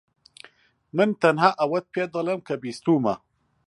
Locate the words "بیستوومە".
2.61-3.15